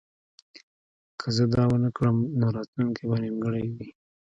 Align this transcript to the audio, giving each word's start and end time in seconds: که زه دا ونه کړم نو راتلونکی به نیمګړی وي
که 1.19 1.27
زه 1.35 1.43
دا 1.53 1.63
ونه 1.69 1.89
کړم 1.97 2.17
نو 2.39 2.47
راتلونکی 2.55 3.03
به 3.09 3.17
نیمګړی 3.23 3.65
وي 3.75 3.89